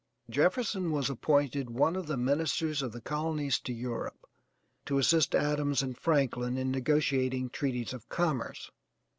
Jefferson 0.31 0.89
was 0.91 1.11
appointed 1.11 1.69
one 1.69 1.95
of 1.95 2.07
the 2.07 2.17
Ministers 2.17 2.81
of 2.81 2.91
the 2.91 3.01
Colonies 3.01 3.59
to 3.59 3.71
Europe 3.71 4.25
to 4.83 4.97
assist 4.97 5.35
Adams 5.35 5.83
and 5.83 5.95
Franklin 5.95 6.57
in 6.57 6.71
negotiating 6.71 7.51
treaties 7.51 7.93
of 7.93 8.09
commerce. 8.09 8.71